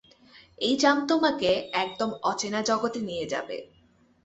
এই 0.61 0.75
জাম 0.77 0.97
তোমাকে 1.09 1.49
একদম 1.83 2.09
অচেনা 2.23 2.59
জগতে 2.69 2.99
নিয়ে 3.07 3.25
যাবে। 3.33 3.57